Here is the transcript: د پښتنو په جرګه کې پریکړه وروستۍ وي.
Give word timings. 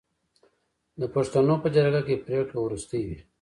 د 0.99 1.01
پښتنو 1.15 1.55
په 1.63 1.67
جرګه 1.75 2.01
کې 2.07 2.23
پریکړه 2.25 2.59
وروستۍ 2.61 3.01
وي. 3.07 3.19